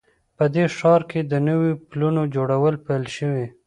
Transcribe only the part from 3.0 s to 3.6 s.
شوي